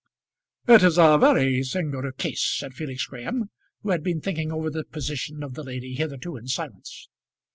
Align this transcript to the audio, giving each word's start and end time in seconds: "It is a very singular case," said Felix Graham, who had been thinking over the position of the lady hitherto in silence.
"It 0.67 0.81
is 0.81 0.97
a 0.97 1.19
very 1.19 1.61
singular 1.61 2.11
case," 2.11 2.55
said 2.57 2.73
Felix 2.73 3.05
Graham, 3.05 3.51
who 3.83 3.91
had 3.91 4.01
been 4.01 4.19
thinking 4.19 4.51
over 4.51 4.71
the 4.71 4.83
position 4.83 5.43
of 5.43 5.53
the 5.53 5.61
lady 5.63 5.93
hitherto 5.93 6.37
in 6.37 6.47
silence. 6.47 7.07